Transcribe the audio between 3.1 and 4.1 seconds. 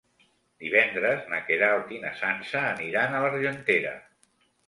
a l'Argentera.